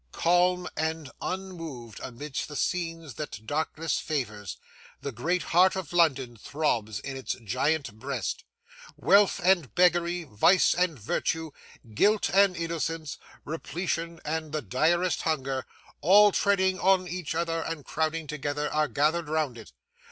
[0.13, 4.57] Calm and unmoved amidst the scenes that darkness favours,
[5.01, 8.43] the great heart of London throbs in its Giant breast.
[8.97, 11.51] Wealth and beggary, vice and virtue,
[11.93, 15.67] guilt and innocence, repletion and the direst hunger,
[16.01, 19.71] all treading on each other and crowding together, are gathered round it.